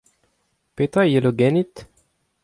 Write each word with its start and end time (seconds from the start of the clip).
Petra 0.75 1.01
a 1.03 1.09
yelo 1.11 1.31
ganit? 1.39 1.75